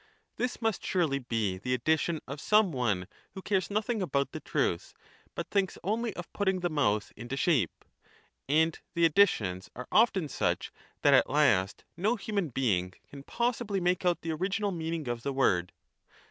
This 0.37 0.63
must 0.63 0.83
surely 0.83 1.19
be 1.19 1.59
the 1.59 1.75
addition 1.75 2.21
of 2.27 2.41
some 2.41 2.71
one 2.71 3.01
socrates, 3.01 3.29
who 3.35 3.41
cares 3.43 3.69
nothing 3.69 4.01
about 4.01 4.31
the 4.31 4.39
truth, 4.39 4.95
but 5.35 5.51
thinks 5.51 5.77
only 5.83 6.11
of 6.15 6.33
putting 6.33 6.55
"ermo 6.55 6.59
the 6.61 6.69
mouth 6.71 7.13
into 7.15 7.37
shape. 7.37 7.85
And 8.49 8.79
the 8.95 9.05
additions 9.05 9.69
are 9.75 9.87
often 9.91 10.27
such 10.27 10.71
1 11.03 11.13
■ 11.13 11.23
111 11.23 11.23
KOTOTTTpOl'. 11.23 11.27
that 11.27 11.29
at 11.29 11.29
last 11.29 11.83
no 11.95 12.15
human 12.15 12.51
bemg 12.51 12.95
can 13.11 13.21
possibly 13.21 13.79
make 13.79 14.03
out 14.03 14.21
the 14.21 14.31
original 14.31 14.71
meaning 14.71 15.07
of 15.07 15.21
the 15.21 15.31
word. 15.33 15.71